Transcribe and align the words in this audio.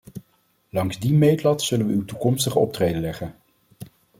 Langs 0.69 0.99
die 0.99 1.13
meetlat 1.13 1.61
zullen 1.61 1.87
we 1.87 1.93
uw 1.93 2.05
toekomstig 2.05 2.55
optreden 2.55 3.01
leggen. 3.01 3.35